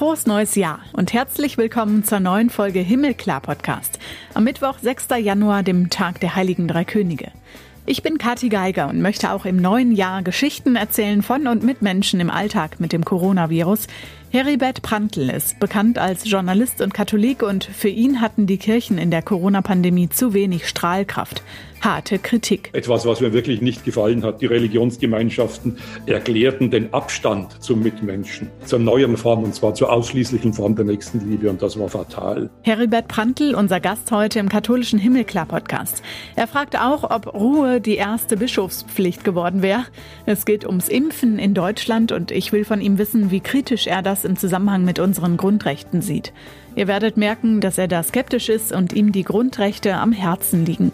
[0.00, 3.98] frohes neues Jahr und herzlich willkommen zur neuen Folge Himmelklar Podcast.
[4.32, 5.08] Am Mittwoch, 6.
[5.18, 7.32] Januar, dem Tag der Heiligen Drei Könige.
[7.84, 11.82] Ich bin Kathi Geiger und möchte auch im neuen Jahr Geschichten erzählen von und mit
[11.82, 13.88] Menschen im Alltag mit dem Coronavirus.
[14.30, 19.10] Heribert Prantl ist bekannt als Journalist und Katholik und für ihn hatten die Kirchen in
[19.10, 21.42] der Corona-Pandemie zu wenig Strahlkraft
[21.80, 22.70] harte Kritik.
[22.72, 24.40] Etwas, was mir wirklich nicht gefallen hat.
[24.40, 30.76] Die Religionsgemeinschaften erklärten den Abstand zum Mitmenschen zur neuen Form und zwar zur ausschließlichen Form
[30.76, 32.50] der Nächstenliebe und das war fatal.
[32.62, 36.02] Heribert Prantl, unser Gast heute im katholischen Himmelklar-Podcast.
[36.36, 39.84] Er fragt auch, ob Ruhe die erste Bischofspflicht geworden wäre.
[40.26, 44.02] Es geht ums Impfen in Deutschland und ich will von ihm wissen, wie kritisch er
[44.02, 46.32] das im Zusammenhang mit unseren Grundrechten sieht.
[46.76, 50.92] Ihr werdet merken, dass er da skeptisch ist und ihm die Grundrechte am Herzen liegen.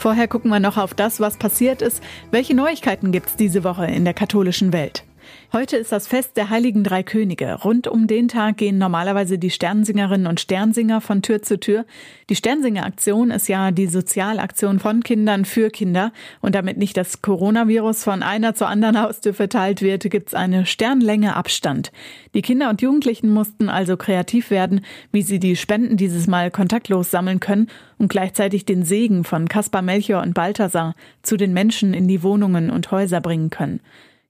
[0.00, 2.02] Vorher gucken wir noch auf das, was passiert ist.
[2.30, 5.04] Welche Neuigkeiten gibt es diese Woche in der katholischen Welt?
[5.52, 7.54] Heute ist das Fest der Heiligen Drei Könige.
[7.64, 11.86] Rund um den Tag gehen normalerweise die Sternsingerinnen und Sternsinger von Tür zu Tür.
[12.28, 16.12] Die Sternsinger-Aktion ist ja die Sozialaktion von Kindern für Kinder.
[16.40, 21.34] Und damit nicht das Coronavirus von einer zur anderen Haustür verteilt wird, gibt's eine Sternlänge
[21.34, 21.90] Abstand.
[22.32, 27.10] Die Kinder und Jugendlichen mussten also kreativ werden, wie sie die Spenden dieses Mal kontaktlos
[27.10, 27.66] sammeln können
[27.98, 32.70] und gleichzeitig den Segen von Kaspar Melchior und Balthasar zu den Menschen in die Wohnungen
[32.70, 33.80] und Häuser bringen können.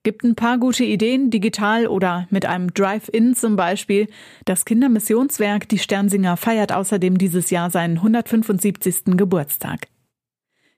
[0.03, 4.07] Gibt ein paar gute Ideen, digital oder mit einem Drive-In zum Beispiel.
[4.47, 9.19] Das Kindermissionswerk Die Sternsinger feiert außerdem dieses Jahr seinen 175.
[9.19, 9.89] Geburtstag.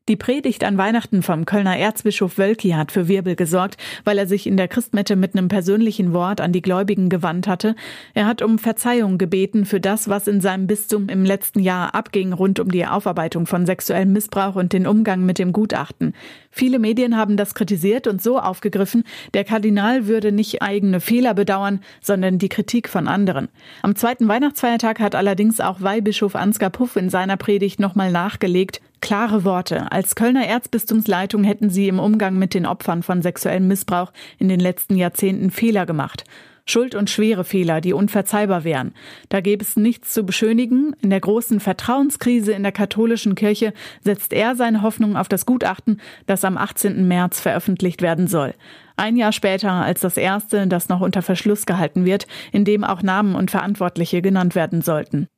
[0.09, 4.49] Die Predigt an Weihnachten vom Kölner Erzbischof Wölki hat für Wirbel gesorgt, weil er sich
[4.49, 7.77] in der Christmette mit einem persönlichen Wort an die Gläubigen gewandt hatte.
[8.15, 12.33] Er hat um Verzeihung gebeten für das, was in seinem Bistum im letzten Jahr abging
[12.33, 16.15] rund um die Aufarbeitung von sexuellem Missbrauch und den Umgang mit dem Gutachten.
[16.55, 21.81] Viele Medien haben das kritisiert und so aufgegriffen, der Kardinal würde nicht eigene Fehler bedauern,
[22.03, 23.49] sondern die Kritik von anderen.
[23.81, 29.45] Am zweiten Weihnachtsfeiertag hat allerdings auch Weihbischof Ansgar Puff in seiner Predigt nochmal nachgelegt, Klare
[29.45, 29.91] Worte.
[29.91, 34.61] Als Kölner Erzbistumsleitung hätten sie im Umgang mit den Opfern von sexuellem Missbrauch in den
[34.61, 36.23] letzten Jahrzehnten Fehler gemacht.
[36.65, 38.95] Schuld und schwere Fehler, die unverzeihbar wären.
[39.29, 40.95] Da gäbe es nichts zu beschönigen.
[41.03, 46.01] In der großen Vertrauenskrise in der katholischen Kirche setzt er seine Hoffnung auf das Gutachten,
[46.27, 47.07] das am 18.
[47.09, 48.55] März veröffentlicht werden soll.
[48.97, 53.03] Ein Jahr später als das erste, das noch unter Verschluss gehalten wird, in dem auch
[53.03, 55.29] Namen und Verantwortliche genannt werden sollten.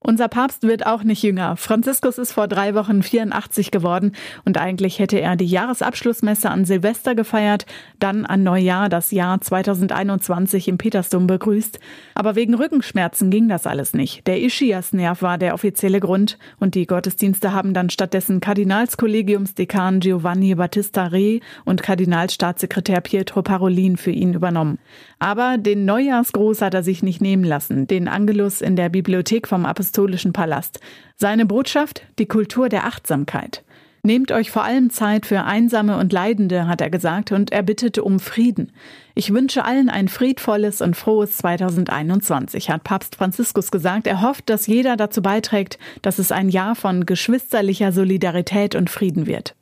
[0.00, 1.56] Unser Papst wird auch nicht jünger.
[1.56, 4.12] Franziskus ist vor drei Wochen 84 geworden
[4.44, 7.66] und eigentlich hätte er die Jahresabschlussmesse an Silvester gefeiert,
[7.98, 11.80] dann an Neujahr das Jahr 2021 im Petersdom begrüßt.
[12.14, 14.24] Aber wegen Rückenschmerzen ging das alles nicht.
[14.28, 21.08] Der Ischiasnerv war der offizielle Grund und die Gottesdienste haben dann stattdessen Kardinalskollegiumsdekan Giovanni Battista
[21.08, 24.78] Re und Kardinalstaatssekretär Pietro Parolin für ihn übernommen.
[25.18, 29.66] Aber den Neujahrsgruß hat er sich nicht nehmen lassen, den Angelus in der Bibliothek vom
[29.66, 30.80] Apostol apostolischen Palast.
[31.16, 32.02] Seine Botschaft?
[32.18, 33.64] Die Kultur der Achtsamkeit.
[34.02, 38.04] Nehmt euch vor allem Zeit für Einsame und Leidende, hat er gesagt, und er bittete
[38.04, 38.70] um Frieden.
[39.14, 44.06] Ich wünsche allen ein friedvolles und frohes 2021, hat Papst Franziskus gesagt.
[44.06, 49.26] Er hofft, dass jeder dazu beiträgt, dass es ein Jahr von geschwisterlicher Solidarität und Frieden
[49.26, 49.54] wird.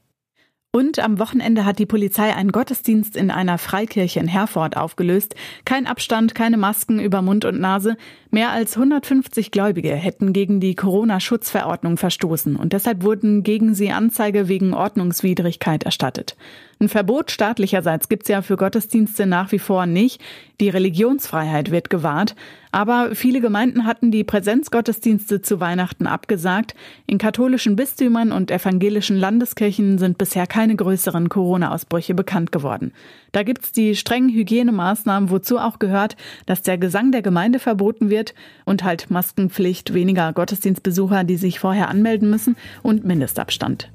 [0.77, 5.35] Und am Wochenende hat die Polizei einen Gottesdienst in einer Freikirche in Herford aufgelöst.
[5.65, 7.97] Kein Abstand, keine Masken über Mund und Nase.
[8.31, 14.49] Mehr als 150 Gläubige hätten gegen die Corona-Schutzverordnung verstoßen und deshalb wurden gegen sie Anzeige
[14.49, 16.37] wegen Ordnungswidrigkeit erstattet.
[16.79, 20.21] Ein Verbot staatlicherseits gibt's ja für Gottesdienste nach wie vor nicht.
[20.61, 22.37] Die Religionsfreiheit wird gewahrt.
[22.71, 26.75] Aber viele Gemeinden hatten die Präsenzgottesdienste zu Weihnachten abgesagt.
[27.07, 32.93] In katholischen Bistümern und evangelischen Landeskirchen sind bisher keine größeren Corona-Ausbrüche bekannt geworden.
[33.33, 38.35] Da gibt's die strengen Hygienemaßnahmen, wozu auch gehört, dass der Gesang der Gemeinde verboten wird
[38.67, 43.89] und halt Maskenpflicht, weniger Gottesdienstbesucher, die sich vorher anmelden müssen und Mindestabstand.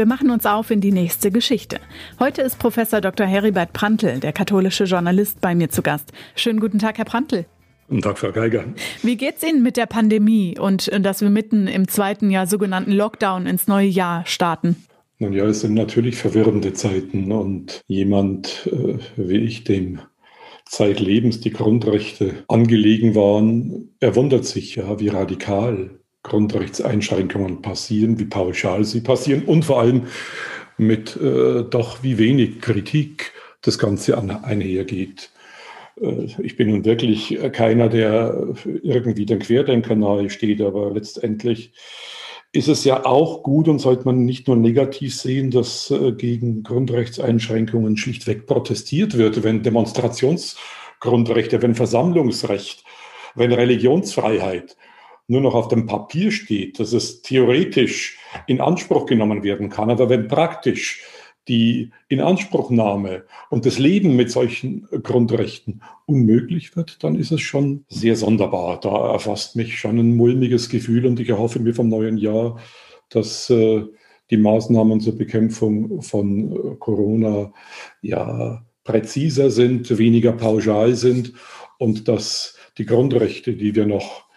[0.00, 1.78] Wir machen uns auf in die nächste Geschichte.
[2.18, 3.26] Heute ist Professor Dr.
[3.26, 6.10] Heribert Prantl, der katholische Journalist, bei mir zu Gast.
[6.34, 7.44] Schönen guten Tag, Herr Prantl.
[7.86, 8.64] Guten Tag, Frau Geiger.
[9.02, 12.92] Wie geht's Ihnen mit der Pandemie und äh, dass wir mitten im zweiten Jahr sogenannten
[12.92, 14.76] Lockdown ins neue Jahr starten?
[15.18, 20.00] Nun ja, es sind natürlich verwirrende Zeiten und jemand äh, wie ich, dem
[20.64, 28.84] zeitlebens die Grundrechte angelegen waren, er wundert sich ja, wie radikal Grundrechtseinschränkungen passieren, wie pauschal
[28.84, 30.06] sie passieren und vor allem
[30.76, 33.32] mit äh, doch wie wenig Kritik
[33.62, 35.30] das Ganze an, einhergeht.
[36.00, 41.72] Äh, ich bin nun wirklich keiner, der irgendwie den Querdenker nahe steht, aber letztendlich
[42.52, 46.62] ist es ja auch gut und sollte man nicht nur negativ sehen, dass äh, gegen
[46.62, 52.84] Grundrechtseinschränkungen schlichtweg protestiert wird, wenn Demonstrationsgrundrechte, wenn Versammlungsrecht,
[53.36, 54.76] wenn Religionsfreiheit
[55.30, 58.18] nur noch auf dem Papier steht, dass es theoretisch
[58.48, 61.04] in Anspruch genommen werden kann, aber wenn praktisch
[61.46, 68.16] die Inanspruchnahme und das Leben mit solchen Grundrechten unmöglich wird, dann ist es schon sehr
[68.16, 68.80] sonderbar.
[68.80, 72.58] Da erfasst mich schon ein mulmiges Gefühl und ich erhoffe mir vom neuen Jahr,
[73.08, 73.84] dass äh,
[74.30, 77.52] die Maßnahmen zur Bekämpfung von äh, Corona
[78.02, 81.34] ja präziser sind, weniger pauschal sind
[81.78, 84.29] und dass die Grundrechte, die wir noch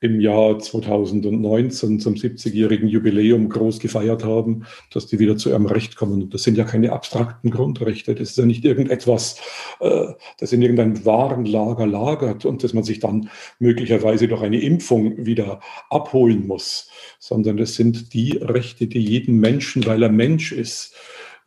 [0.00, 5.96] im Jahr 2019 zum 70-jährigen Jubiläum groß gefeiert haben, dass die wieder zu ihrem Recht
[5.96, 6.22] kommen.
[6.22, 8.14] Und das sind ja keine abstrakten Grundrechte.
[8.14, 9.36] Das ist ja nicht irgendetwas,
[9.80, 10.06] äh,
[10.38, 15.60] das in irgendeinem Warenlager lagert und dass man sich dann möglicherweise durch eine Impfung wieder
[15.90, 20.94] abholen muss, sondern das sind die Rechte, die jeden Menschen, weil er Mensch ist,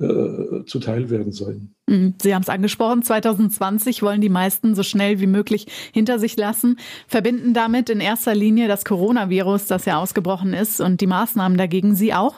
[0.03, 1.75] äh, zuteil werden sollen.
[1.87, 2.15] Mhm.
[2.21, 6.77] Sie haben es angesprochen, 2020 wollen die meisten so schnell wie möglich hinter sich lassen,
[7.07, 11.95] verbinden damit in erster Linie das Coronavirus, das ja ausgebrochen ist und die Maßnahmen dagegen
[11.95, 12.35] Sie auch?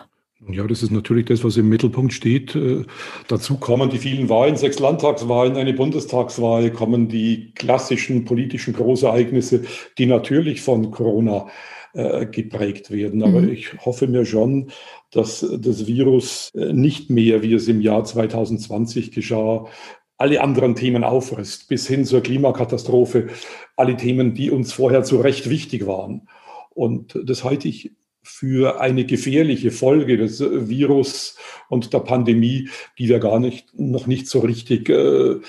[0.48, 2.56] Ja, das ist natürlich das, was im Mittelpunkt steht.
[2.56, 2.84] Äh,
[3.28, 9.64] dazu kommen die vielen Wahlen, sechs Landtagswahlen, eine Bundestagswahl, kommen die klassischen politischen Großereignisse,
[9.98, 11.48] die natürlich von Corona
[11.96, 13.24] äh, geprägt werden.
[13.24, 13.50] Aber mhm.
[13.50, 14.72] ich hoffe mir schon,
[15.12, 19.66] dass das Virus äh, nicht mehr, wie es im Jahr 2020 geschah,
[20.18, 23.28] alle anderen Themen auffrisst, bis hin zur Klimakatastrophe,
[23.76, 26.28] alle Themen, die uns vorher zu Recht wichtig waren.
[26.70, 27.92] Und das halte ich
[28.24, 31.38] für eine gefährliche Folge des Virus
[31.70, 35.42] und der Pandemie, die wir gar nicht, noch nicht so richtig äh, äh,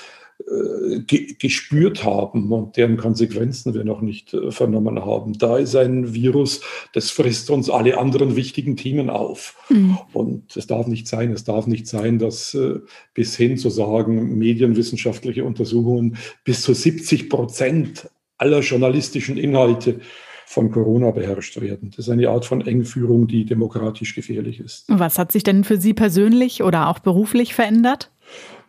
[1.39, 5.39] gespürt haben und deren Konsequenzen wir noch nicht äh, vernommen haben.
[5.39, 6.61] Da ist ein Virus,
[6.93, 9.57] das frisst uns alle anderen wichtigen Themen auf.
[9.69, 9.99] Mhm.
[10.13, 12.81] Und es darf nicht sein, es darf nicht sein, dass äh,
[13.15, 20.01] bis hin zu sagen, medienwissenschaftliche Untersuchungen bis zu 70 Prozent aller journalistischen Inhalte
[20.47, 21.91] von Corona beherrscht werden.
[21.91, 24.85] Das ist eine Art von Engführung, die demokratisch gefährlich ist.
[24.89, 28.13] Was hat sich denn für Sie persönlich oder auch beruflich verändert?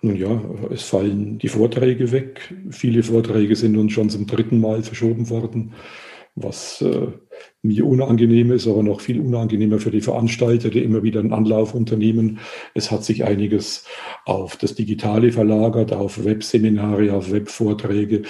[0.01, 0.41] Nun ja,
[0.71, 2.53] es fallen die Vorträge weg.
[2.71, 5.73] Viele Vorträge sind nun schon zum dritten Mal verschoben worden,
[6.35, 7.07] was äh,
[7.61, 11.75] mir unangenehm ist, aber noch viel unangenehmer für die Veranstalter, die immer wieder einen Anlauf
[11.75, 12.39] unternehmen.
[12.73, 13.85] Es hat sich einiges
[14.25, 18.23] auf das Digitale verlagert, auf Webseminare, auf Webvorträge.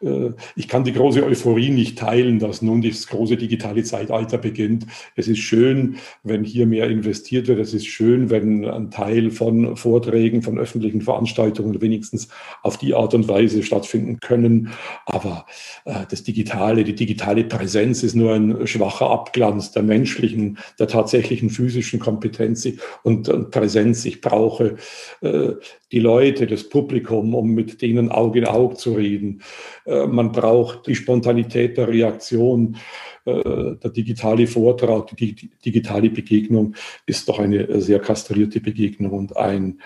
[0.00, 4.86] Äh, ich kann die große Euphorie nicht teilen, dass nun das große digitale Zeitalter beginnt.
[5.16, 7.60] Es ist schön, wenn hier mehr investiert wird.
[7.60, 12.28] Es ist schön, wenn ein Teil von Vorträgen, von öffentlichen Veranstaltungen wenigstens
[12.62, 14.70] auf die Art und Weise stattfinden können.
[15.06, 15.46] Aber
[15.84, 21.50] äh, das Digitale, die digitale Präsenz ist nur ein schwacher Abglanz der menschlichen, der tatsächlichen
[21.50, 22.68] physischen Kompetenz
[23.02, 24.04] und, Präsenz.
[24.04, 24.76] Ich brauche
[25.20, 25.52] äh,
[25.94, 29.42] die Leute, das Publikum, um mit denen Auge in Auge zu reden.
[29.86, 32.76] Äh, man braucht die Spontanität der Reaktion.
[33.24, 36.74] Äh, der digitale Vortrag, die digitale Begegnung
[37.06, 39.80] ist doch eine sehr kastrierte Begegnung und ein,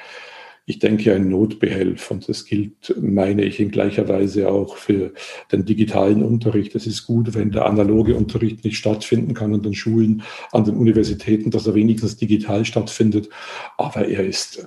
[0.64, 2.10] ich denke, ein Notbehelf.
[2.10, 5.12] Und das gilt, meine ich, in gleicher Weise auch für
[5.52, 6.74] den digitalen Unterricht.
[6.74, 10.76] Es ist gut, wenn der analoge Unterricht nicht stattfinden kann an den Schulen, an den
[10.76, 13.28] Universitäten, dass er wenigstens digital stattfindet.
[13.76, 14.66] Aber er ist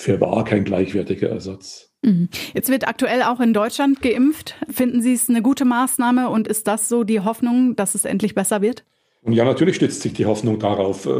[0.00, 1.90] für wahr kein gleichwertiger Ersatz.
[2.02, 2.30] Mhm.
[2.54, 4.54] Jetzt wird aktuell auch in Deutschland geimpft.
[4.70, 8.34] Finden Sie es eine gute Maßnahme und ist das so die Hoffnung, dass es endlich
[8.34, 8.84] besser wird?
[9.22, 11.04] Und ja, natürlich stützt sich die Hoffnung darauf.
[11.04, 11.10] Äh,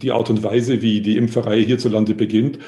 [0.00, 2.58] die Art und Weise, wie die Impferei hierzulande beginnt,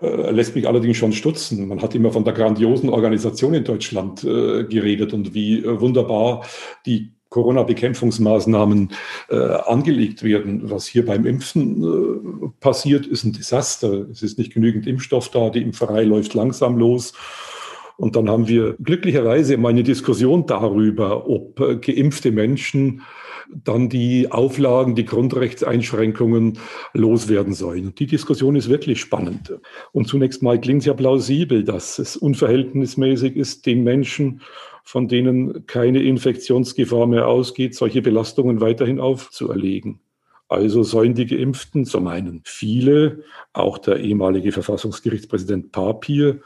[0.00, 1.66] äh, lässt mich allerdings schon stutzen.
[1.66, 6.46] Man hat immer von der grandiosen Organisation in Deutschland äh, geredet und wie wunderbar
[6.86, 8.92] die Corona-Bekämpfungsmaßnahmen
[9.28, 10.70] äh, angelegt werden.
[10.70, 14.08] Was hier beim Impfen äh, passiert, ist ein Desaster.
[14.10, 17.12] Es ist nicht genügend Impfstoff da, die Impferei läuft langsam los.
[17.96, 23.02] Und dann haben wir glücklicherweise mal eine Diskussion darüber, ob äh, geimpfte Menschen
[23.64, 26.58] dann die Auflagen, die Grundrechtseinschränkungen
[26.92, 27.86] loswerden sollen.
[27.86, 29.54] Und die Diskussion ist wirklich spannend.
[29.92, 34.42] Und zunächst mal klingt es ja plausibel, dass es unverhältnismäßig ist, den Menschen
[34.86, 39.98] von denen keine Infektionsgefahr mehr ausgeht, solche Belastungen weiterhin aufzuerlegen.
[40.48, 46.40] Also sollen die Geimpften, so meinen viele, auch der ehemalige Verfassungsgerichtspräsident Papier,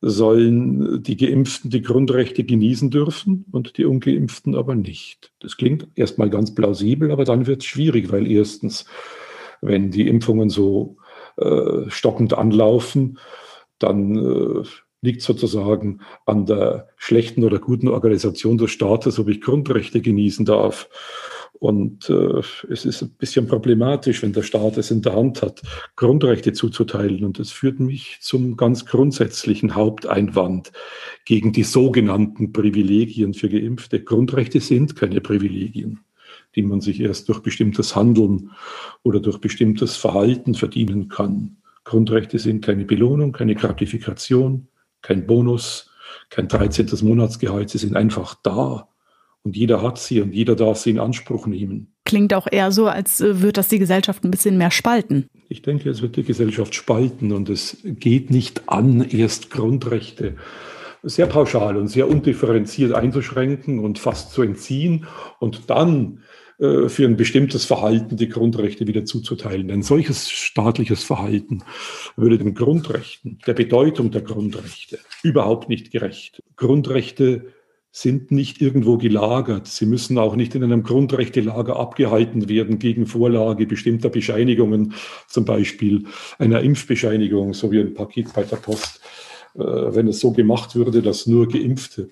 [0.00, 5.30] sollen die Geimpften die Grundrechte genießen dürfen und die Ungeimpften aber nicht.
[5.40, 8.86] Das klingt erstmal ganz plausibel, aber dann wird es schwierig, weil erstens,
[9.60, 10.96] wenn die Impfungen so
[11.36, 13.18] äh, stockend anlaufen,
[13.78, 14.62] dann äh,
[15.00, 20.88] liegt sozusagen an der schlechten oder guten Organisation des Staates, ob ich Grundrechte genießen darf.
[21.60, 22.40] Und äh,
[22.70, 25.62] es ist ein bisschen problematisch, wenn der Staat es in der Hand hat,
[25.96, 27.24] Grundrechte zuzuteilen.
[27.24, 30.72] Und das führt mich zum ganz grundsätzlichen Haupteinwand
[31.24, 34.02] gegen die sogenannten Privilegien für Geimpfte.
[34.02, 36.00] Grundrechte sind keine Privilegien,
[36.54, 38.52] die man sich erst durch bestimmtes Handeln
[39.02, 41.56] oder durch bestimmtes Verhalten verdienen kann.
[41.82, 44.68] Grundrechte sind keine Belohnung, keine Gratifikation,
[45.02, 45.90] kein Bonus,
[46.30, 46.88] kein 13.
[47.02, 47.70] Monatsgehalt.
[47.70, 48.88] Sie sind einfach da
[49.42, 51.94] und jeder hat sie und jeder darf sie in Anspruch nehmen.
[52.04, 55.26] Klingt auch eher so, als äh, wird das die Gesellschaft ein bisschen mehr spalten.
[55.48, 60.36] Ich denke, es wird die Gesellschaft spalten und es geht nicht an, erst Grundrechte
[61.02, 65.06] sehr pauschal und sehr undifferenziert einzuschränken und fast zu entziehen
[65.38, 66.22] und dann
[66.58, 69.70] äh, für ein bestimmtes Verhalten die Grundrechte wieder zuzuteilen.
[69.70, 71.62] Ein solches staatliches Verhalten
[72.16, 76.42] würde den Grundrechten, der Bedeutung der Grundrechte überhaupt nicht gerecht.
[76.56, 77.52] Grundrechte
[77.90, 79.66] sind nicht irgendwo gelagert.
[79.66, 84.94] Sie müssen auch nicht in einem Grundrechtelager abgehalten werden gegen Vorlage bestimmter Bescheinigungen,
[85.26, 86.04] zum Beispiel
[86.38, 89.00] einer Impfbescheinigung, so wie ein Paket bei der Post.
[89.54, 92.10] Äh, wenn es so gemacht würde, dass nur Geimpfte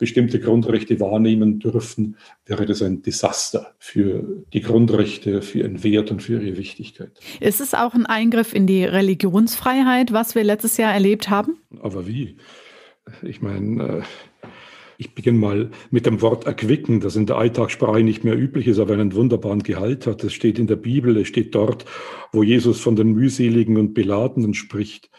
[0.00, 2.16] bestimmte Grundrechte wahrnehmen dürfen,
[2.46, 7.12] wäre das ein Desaster für die Grundrechte, für ihren Wert und für ihre Wichtigkeit.
[7.38, 11.58] Ist es auch ein Eingriff in die Religionsfreiheit, was wir letztes Jahr erlebt haben?
[11.82, 12.36] Aber wie?
[13.22, 14.48] Ich meine, äh,
[14.96, 18.78] ich beginne mal mit dem Wort erquicken, das in der Alltagssprache nicht mehr üblich ist,
[18.78, 20.24] aber einen wunderbaren Gehalt hat.
[20.24, 21.84] Das steht in der Bibel, es steht dort,
[22.32, 25.10] wo Jesus von den mühseligen und Beladenen spricht.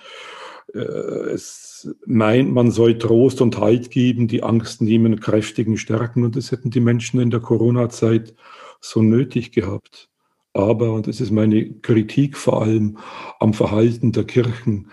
[0.73, 0.79] Äh,
[1.33, 6.23] es meint, man soll Trost und Halt geben, die Angst nehmen, kräftigen stärken.
[6.23, 8.35] Und das hätten die Menschen in der Corona-Zeit
[8.79, 10.09] so nötig gehabt.
[10.53, 12.97] Aber, und das ist meine Kritik vor allem
[13.39, 14.87] am Verhalten der Kirchen,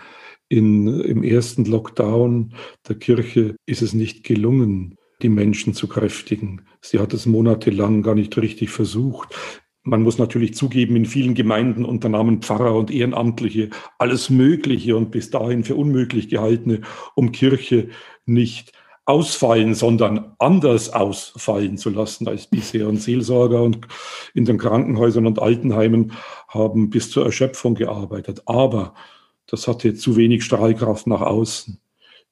[0.49, 2.55] in, Im ersten Lockdown
[2.87, 6.63] der Kirche ist es nicht gelungen, die Menschen zu kräftigen.
[6.81, 9.29] Sie hat es monatelang gar nicht richtig versucht.
[9.83, 15.29] Man muss natürlich zugeben, in vielen Gemeinden unternahmen Pfarrer und Ehrenamtliche alles Mögliche und bis
[15.29, 16.81] dahin für unmöglich gehaltene,
[17.15, 17.89] um Kirche
[18.25, 18.73] nicht
[19.05, 22.87] ausfallen, sondern anders ausfallen zu lassen als bisher.
[22.87, 23.87] Und Seelsorger und
[24.35, 26.11] in den Krankenhäusern und Altenheimen
[26.47, 28.43] haben bis zur Erschöpfung gearbeitet.
[28.45, 28.93] Aber
[29.47, 31.79] das hatte zu wenig Strahlkraft nach außen.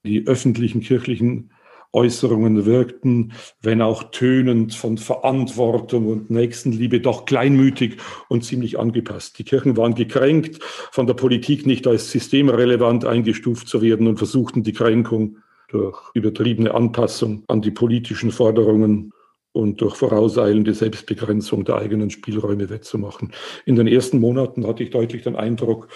[0.03, 1.51] Die öffentlichen kirchlichen
[1.97, 7.97] Äußerungen wirkten, wenn auch tönend von Verantwortung und Nächstenliebe, doch kleinmütig
[8.29, 9.39] und ziemlich angepasst.
[9.39, 14.61] Die Kirchen waren gekränkt, von der Politik nicht als systemrelevant eingestuft zu werden und versuchten
[14.61, 15.37] die Kränkung
[15.69, 19.11] durch übertriebene Anpassung an die politischen Forderungen
[19.51, 23.31] und durch vorauseilende Selbstbegrenzung der eigenen Spielräume wettzumachen.
[23.65, 25.87] In den ersten Monaten hatte ich deutlich den Eindruck,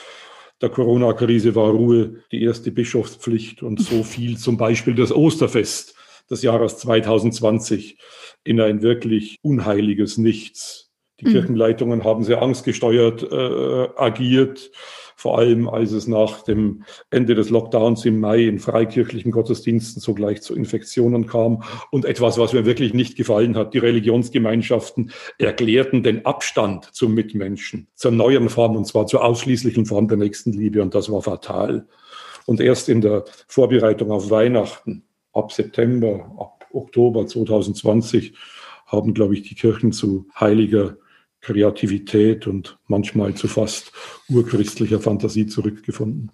[0.62, 5.96] der Corona-Krise war Ruhe die erste Bischofspflicht und so fiel zum Beispiel das Osterfest
[6.30, 7.98] des Jahres 2020
[8.44, 10.92] in ein wirklich unheiliges Nichts.
[11.20, 11.32] Die mhm.
[11.32, 14.72] Kirchenleitungen haben sehr angstgesteuert äh, agiert
[15.22, 20.42] vor allem als es nach dem Ende des Lockdowns im Mai in freikirchlichen Gottesdiensten sogleich
[20.42, 21.62] zu Infektionen kam.
[21.92, 27.88] Und etwas, was mir wirklich nicht gefallen hat, die Religionsgemeinschaften erklärten den Abstand zum Mitmenschen,
[27.94, 30.82] zur neuen Form, und zwar zur ausschließlichen Form der Nächstenliebe.
[30.82, 31.86] Und das war fatal.
[32.48, 38.34] Und erst in der Vorbereitung auf Weihnachten, ab September, ab Oktober 2020,
[38.88, 40.98] haben, glaube ich, die Kirchen zu heiliger
[41.42, 43.92] Kreativität und manchmal zu fast
[44.30, 46.32] urchristlicher Fantasie zurückgefunden.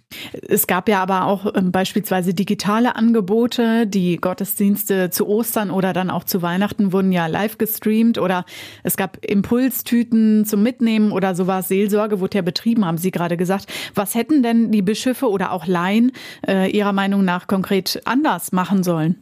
[0.48, 3.88] Es gab ja aber auch ähm, beispielsweise digitale Angebote.
[3.88, 8.46] Die Gottesdienste zu Ostern oder dann auch zu Weihnachten wurden ja live gestreamt oder
[8.84, 11.70] es gab Impulstüten zum Mitnehmen oder sowas.
[11.70, 13.68] Seelsorge wurde ja betrieben, haben Sie gerade gesagt.
[13.96, 16.12] Was hätten denn die Bischöfe oder auch Laien
[16.46, 19.16] äh, Ihrer Meinung nach konkret anders machen sollen?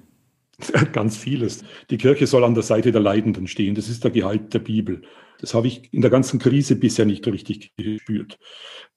[0.94, 1.64] Ganz vieles.
[1.90, 3.76] Die Kirche soll an der Seite der Leidenden stehen.
[3.76, 5.04] Das ist der Gehalt der Bibel.
[5.40, 8.38] Das habe ich in der ganzen Krise bisher nicht richtig gespürt.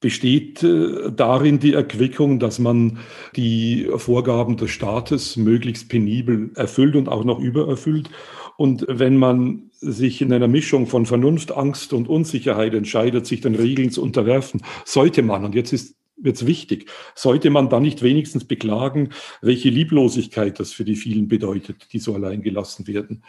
[0.01, 2.99] Besteht äh, darin die Erquickung, dass man
[3.37, 8.11] die Vorgaben des Staates möglichst penibel erfüllt und auch noch übererfüllt.
[8.57, 13.55] Und wenn man sich in einer Mischung von Vernunft, Angst und Unsicherheit entscheidet, sich den
[13.55, 16.91] Regeln zu unterwerfen, sollte man, und jetzt ist wird's wichtig.
[17.15, 22.15] Sollte man dann nicht wenigstens beklagen, welche Lieblosigkeit das für die vielen bedeutet, die so
[22.15, 23.23] allein gelassen werden?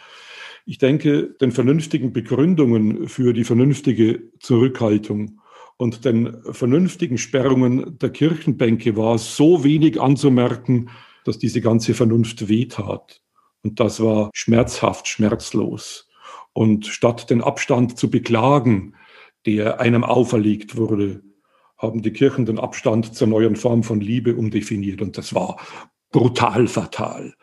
[0.70, 5.40] Ich denke, den vernünftigen Begründungen für die vernünftige Zurückhaltung
[5.78, 10.90] und den vernünftigen Sperrungen der Kirchenbänke war so wenig anzumerken,
[11.24, 13.20] dass diese ganze Vernunft wehtat.
[13.64, 16.08] Und das war schmerzhaft, schmerzlos.
[16.52, 18.94] Und statt den Abstand zu beklagen,
[19.46, 21.20] der einem auferlegt wurde,
[21.78, 25.02] haben die Kirchen den Abstand zur neuen Form von Liebe umdefiniert.
[25.02, 25.58] Und das war
[26.12, 27.34] brutal fatal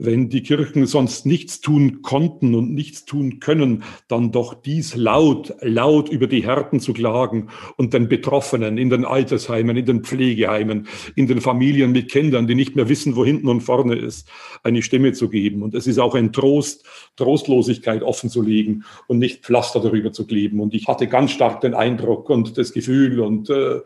[0.00, 5.54] wenn die Kirchen sonst nichts tun konnten und nichts tun können, dann doch dies laut,
[5.60, 10.88] laut über die Härten zu klagen und den Betroffenen in den Altersheimen, in den Pflegeheimen,
[11.16, 14.26] in den Familien mit Kindern, die nicht mehr wissen, wo hinten und vorne ist,
[14.62, 15.62] eine Stimme zu geben.
[15.62, 20.26] Und es ist auch ein Trost, Trostlosigkeit offen zu legen und nicht Pflaster darüber zu
[20.26, 20.60] kleben.
[20.60, 23.80] Und ich hatte ganz stark den Eindruck und das Gefühl und äh,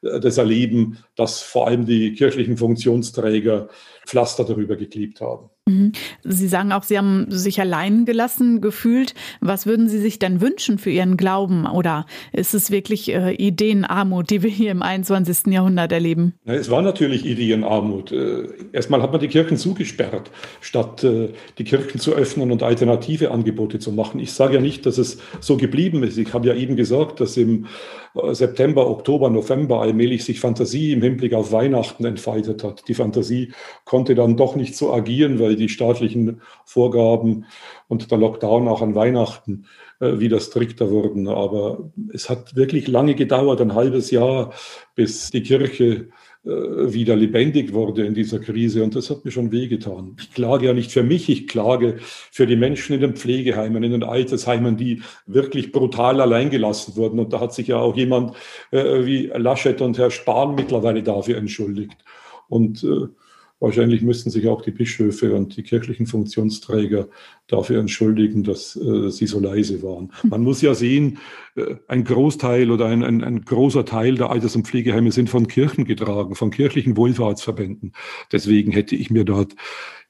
[0.00, 3.68] das Erleben, dass vor allem die kirchlichen Funktionsträger
[4.06, 5.50] Pflaster darüber geklebt haben.
[5.68, 5.92] Mhm.
[6.24, 9.14] Sie sagen auch, Sie haben sich allein gelassen gefühlt.
[9.40, 11.66] Was würden Sie sich denn wünschen für Ihren Glauben?
[11.66, 15.52] Oder ist es wirklich äh, Ideenarmut, die wir hier im 21.
[15.52, 16.34] Jahrhundert erleben?
[16.44, 18.12] Es war natürlich Ideenarmut.
[18.12, 23.30] Äh, erstmal hat man die Kirchen zugesperrt, statt äh, die Kirchen zu öffnen und alternative
[23.30, 24.20] Angebote zu machen.
[24.20, 26.16] Ich sage ja nicht, dass es so geblieben ist.
[26.16, 27.66] Ich habe ja eben gesagt, dass im
[28.14, 32.88] äh, September, Oktober, November allmählich sich Fantasie im Hinblick auf Weihnachten entfaltet hat.
[32.88, 33.52] Die Fantasie
[33.84, 37.44] konnte dann doch nicht so agieren, weil die staatlichen Vorgaben
[37.88, 39.66] und der Lockdown auch an Weihnachten
[40.00, 41.28] äh, wieder strikter wurden.
[41.28, 44.52] Aber es hat wirklich lange gedauert, ein halbes Jahr,
[44.94, 46.08] bis die Kirche
[46.44, 48.84] äh, wieder lebendig wurde in dieser Krise.
[48.84, 50.16] Und das hat mir schon wehgetan.
[50.20, 53.92] Ich klage ja nicht für mich, ich klage für die Menschen in den Pflegeheimen, in
[53.92, 57.18] den Altersheimen, die wirklich brutal alleingelassen wurden.
[57.18, 58.36] Und da hat sich ja auch jemand
[58.70, 61.98] äh, wie Laschet und Herr Spahn mittlerweile dafür entschuldigt.
[62.48, 63.08] Und äh,
[63.60, 67.08] Wahrscheinlich müssten sich auch die Bischöfe und die kirchlichen Funktionsträger
[67.48, 70.12] dafür entschuldigen, dass äh, sie so leise waren.
[70.22, 71.18] Man muss ja sehen,
[71.56, 75.48] äh, ein Großteil oder ein, ein, ein großer Teil der Alters- und Pflegeheime sind von
[75.48, 77.94] Kirchen getragen, von kirchlichen Wohlfahrtsverbänden.
[78.30, 79.56] Deswegen hätte ich mir dort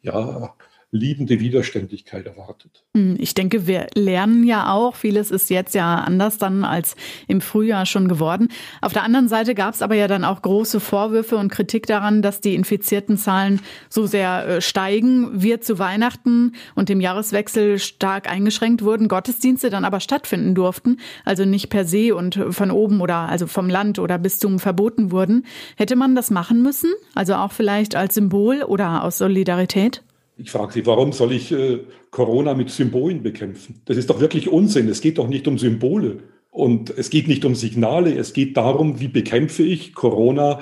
[0.02, 0.54] ja
[0.90, 2.84] liebende Widerständigkeit erwartet.
[2.96, 4.94] Hm, ich denke, wir lernen ja auch.
[4.94, 8.48] Vieles ist jetzt ja anders dann als im Frühjahr schon geworden.
[8.80, 12.22] Auf der anderen Seite gab es aber ja dann auch große Vorwürfe und Kritik daran,
[12.22, 13.60] dass die infizierten Zahlen
[13.90, 15.42] so sehr äh, steigen.
[15.42, 21.44] Wir zu Weihnachten und dem Jahreswechsel stark eingeschränkt wurden, Gottesdienste dann aber stattfinden durften, also
[21.44, 25.44] nicht per se und von oben oder also vom Land oder Bistum verboten wurden.
[25.76, 26.90] Hätte man das machen müssen?
[27.14, 30.02] Also auch vielleicht als Symbol oder aus Solidarität?
[30.40, 31.80] Ich frage Sie, warum soll ich äh,
[32.12, 33.82] Corona mit Symbolen bekämpfen?
[33.86, 34.88] Das ist doch wirklich Unsinn.
[34.88, 36.18] Es geht doch nicht um Symbole
[36.52, 38.16] und es geht nicht um Signale.
[38.16, 40.60] Es geht darum, wie bekämpfe ich Corona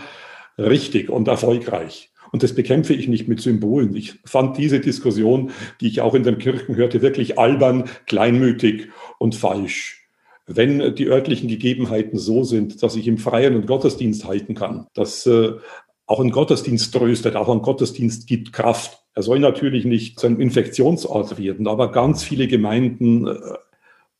[0.56, 2.10] richtig und erfolgreich.
[2.32, 3.94] Und das bekämpfe ich nicht mit Symbolen.
[3.94, 5.50] Ich fand diese Diskussion,
[5.82, 10.08] die ich auch in den Kirchen hörte, wirklich albern, kleinmütig und falsch.
[10.46, 15.26] Wenn die örtlichen Gegebenheiten so sind, dass ich im Freien und Gottesdienst halten kann, dass
[15.26, 15.52] äh,
[16.06, 20.40] auch ein Gottesdienst tröstet, auch ein Gottesdienst gibt Kraft, er soll natürlich nicht zu einem
[20.40, 23.34] Infektionsort werden, aber ganz viele Gemeinden äh,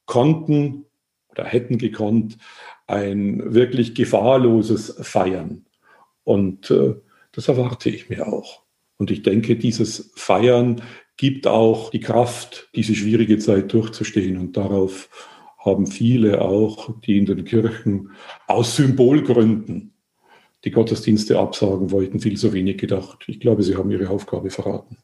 [0.06, 0.86] konnten
[1.28, 2.38] oder hätten gekonnt
[2.86, 5.66] ein wirklich gefahrloses Feiern.
[6.24, 6.94] Und äh,
[7.32, 8.62] das erwarte ich mir auch.
[8.96, 10.80] Und ich denke, dieses Feiern
[11.18, 14.38] gibt auch die Kraft, diese schwierige Zeit durchzustehen.
[14.38, 15.10] Und darauf
[15.58, 18.12] haben viele auch, die in den Kirchen
[18.46, 19.92] aus Symbolgründen
[20.66, 23.24] die Gottesdienste absagen wollten, viel zu wenig gedacht.
[23.28, 24.98] Ich glaube, sie haben ihre Aufgabe verraten.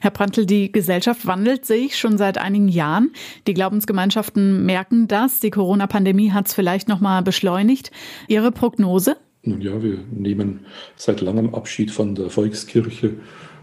[0.00, 3.12] Herr Prantl, die Gesellschaft wandelt sich schon seit einigen Jahren.
[3.46, 5.40] Die Glaubensgemeinschaften merken das.
[5.40, 7.90] Die Corona-Pandemie hat es vielleicht noch mal beschleunigt.
[8.28, 9.16] Ihre Prognose?
[9.42, 13.14] Nun ja, wir nehmen seit langem Abschied von der Volkskirche.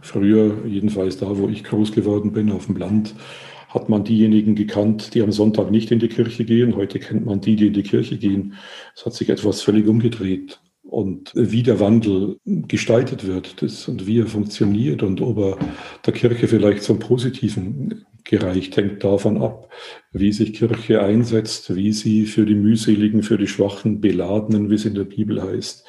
[0.01, 3.15] Früher, jedenfalls da, wo ich groß geworden bin, auf dem Land,
[3.69, 6.75] hat man diejenigen gekannt, die am Sonntag nicht in die Kirche gehen.
[6.75, 8.55] Heute kennt man die, die in die Kirche gehen.
[8.95, 10.59] Es hat sich etwas völlig umgedreht
[10.95, 15.57] und wie der Wandel gestaltet wird das, und wie er funktioniert und ob er
[16.05, 19.69] der Kirche vielleicht zum Positiven gereicht, hängt davon ab,
[20.13, 24.85] wie sich Kirche einsetzt, wie sie für die mühseligen, für die Schwachen, Beladenen, wie es
[24.85, 25.85] in der Bibel heißt,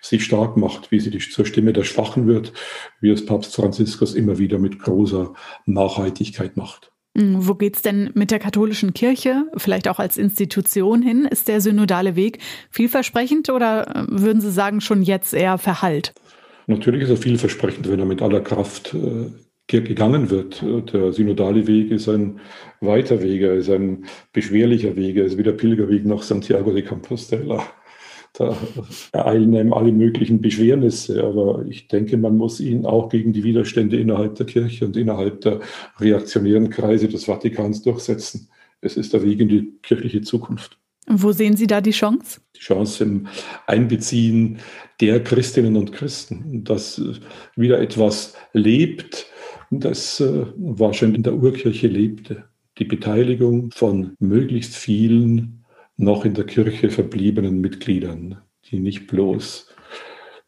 [0.00, 2.52] sich stark macht, wie sie zur Stimme der Schwachen wird,
[3.00, 5.32] wie es Papst Franziskus immer wieder mit großer
[5.66, 6.90] Nachhaltigkeit macht.
[7.16, 11.24] Hm, wo geht's denn mit der katholischen Kirche, vielleicht auch als Institution hin?
[11.24, 12.38] Ist der synodale Weg
[12.70, 16.14] vielversprechend oder äh, würden Sie sagen, schon jetzt eher verhallt?
[16.66, 19.30] Natürlich ist er vielversprechend, wenn er mit aller Kraft äh,
[19.66, 20.64] gegangen wird.
[20.92, 22.40] Der synodale Weg ist ein
[22.80, 26.82] weiter Weg, er ist ein beschwerlicher Weg, er ist wie der Pilgerweg nach Santiago de
[26.82, 27.64] Compostela
[28.32, 28.56] da
[29.12, 31.24] ereilen einem alle möglichen Beschwernisse.
[31.24, 35.40] Aber ich denke, man muss ihn auch gegen die Widerstände innerhalb der Kirche und innerhalb
[35.40, 35.60] der
[35.98, 38.48] reaktionären Kreise des Vatikans durchsetzen.
[38.80, 40.78] Es ist der Weg in die kirchliche Zukunft.
[41.06, 42.40] Wo sehen Sie da die Chance?
[42.56, 43.26] Die Chance im
[43.66, 44.58] Einbeziehen
[45.00, 47.02] der Christinnen und Christen, dass
[47.56, 49.26] wieder etwas lebt,
[49.70, 52.44] das äh, wahrscheinlich in der Urkirche lebte.
[52.78, 55.59] Die Beteiligung von möglichst vielen
[56.00, 58.38] noch in der Kirche verbliebenen Mitgliedern,
[58.70, 59.66] die nicht bloß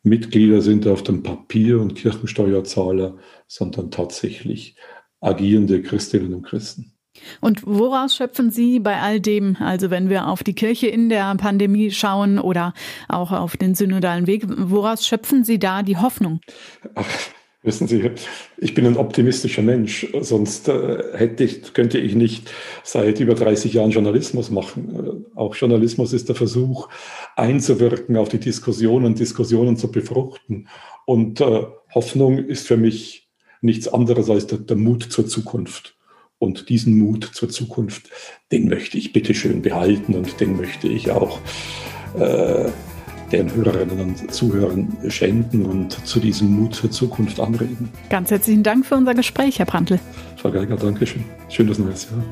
[0.03, 4.77] Mitglieder sind auf dem Papier und Kirchensteuerzahler, sondern tatsächlich
[5.21, 6.93] agierende Christinnen und Christen.
[7.41, 11.35] Und woraus schöpfen Sie bei all dem, also wenn wir auf die Kirche in der
[11.37, 12.73] Pandemie schauen oder
[13.09, 16.41] auch auf den synodalen Weg, woraus schöpfen Sie da die Hoffnung?
[16.95, 17.07] Ach,
[17.63, 18.11] wissen Sie,
[18.59, 22.51] ich bin ein optimistischer Mensch, sonst äh, hätte ich, könnte ich nicht
[22.83, 25.25] seit über 30 Jahren Journalismus machen.
[25.35, 26.89] Äh, auch Journalismus ist der Versuch,
[27.37, 30.69] einzuwirken auf die Diskussionen, Diskussionen zu befruchten.
[31.07, 35.97] Und äh, Hoffnung ist für mich nichts anderes als der, der Mut zur Zukunft.
[36.39, 38.11] Und diesen Mut zur Zukunft,
[38.51, 41.39] den möchte ich bitteschön behalten und den möchte ich auch
[42.19, 42.69] äh,
[43.33, 47.91] den Hörerinnen und Zuhörern schenken und zu diesem Mut zur Zukunft anregen.
[48.11, 49.99] Ganz herzlichen Dank für unser Gespräch, Herr Prantl.
[50.37, 51.25] Frau Geiger, danke schön.
[51.49, 52.23] Schönes neues Jahr.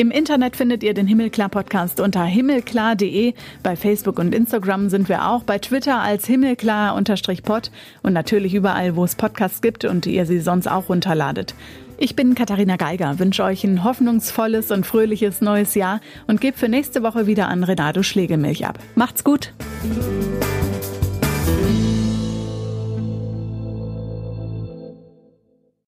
[0.00, 3.34] Im Internet findet ihr den Himmelklar-Podcast unter himmelklar.de.
[3.62, 5.42] Bei Facebook und Instagram sind wir auch.
[5.42, 7.70] Bei Twitter als himmelklar-pod
[8.02, 11.54] und natürlich überall, wo es Podcasts gibt und ihr sie sonst auch runterladet.
[12.02, 16.66] Ich bin Katharina Geiger, wünsche euch ein hoffnungsvolles und fröhliches neues Jahr und gebe für
[16.66, 18.78] nächste Woche wieder an Renato Schlegelmilch ab.
[18.94, 19.52] Macht's gut!